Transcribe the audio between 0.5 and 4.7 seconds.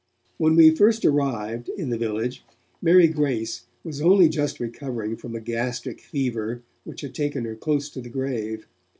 we first arrived in the village, Mary Grace was only just